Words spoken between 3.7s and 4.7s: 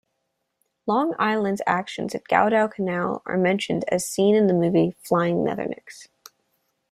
and seen in the